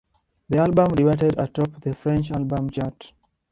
The 0.49 0.57
album 0.57 0.95
debuted 0.95 1.37
atop 1.37 1.79
the 1.79 1.93
French 1.93 2.31
album 2.31 2.71
chart. 2.71 3.13